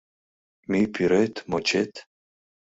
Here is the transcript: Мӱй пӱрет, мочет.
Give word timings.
Мӱй 0.69 0.85
пӱрет, 0.93 1.33
мочет. 1.49 1.91